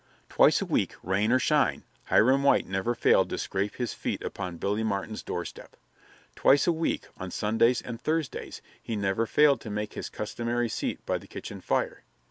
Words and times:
Twice 0.29 0.61
a 0.63 0.65
week, 0.65 0.95
rain 1.03 1.31
or 1.31 1.37
shine, 1.37 1.83
Hiram 2.05 2.41
White 2.41 2.65
never 2.65 2.95
failed 2.95 3.29
to 3.29 3.37
scrape 3.37 3.75
his 3.75 3.93
feet 3.93 4.23
upon 4.23 4.57
Billy 4.57 4.81
Martin's 4.83 5.21
doorstep. 5.21 5.77
Twice 6.35 6.65
a 6.65 6.71
week, 6.71 7.05
on 7.17 7.29
Sundays 7.29 7.83
and 7.83 8.01
Thursdays, 8.01 8.63
he 8.81 8.95
never 8.95 9.27
failed 9.27 9.61
to 9.61 9.75
take 9.75 9.93
his 9.93 10.09
customary 10.09 10.69
seat 10.69 11.05
by 11.05 11.19
the 11.19 11.27
kitchen 11.27 11.61
fire. 11.61 12.03